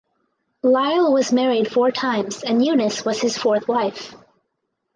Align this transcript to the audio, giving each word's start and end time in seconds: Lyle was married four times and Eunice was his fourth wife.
Lyle 0.63 1.13
was 1.13 1.31
married 1.31 1.71
four 1.71 1.91
times 1.91 2.41
and 2.41 2.65
Eunice 2.65 3.05
was 3.05 3.21
his 3.21 3.37
fourth 3.37 3.67
wife. 3.67 4.15